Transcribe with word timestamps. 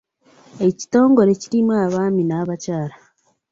Ekitongole 0.67 1.31
kirimu 1.41 1.71
abaami 1.83 2.23
n'abakyala. 2.25 2.95